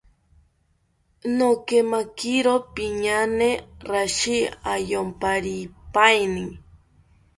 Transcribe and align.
Nokemakiro 1.37 2.53
piñaane 2.75 3.49
rashi 3.91 4.37
ayomparipaeni 4.73 6.45